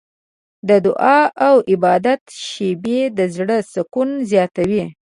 [0.67, 4.83] د دعا او عبادت شېبې د زړه سکون زیاتوي.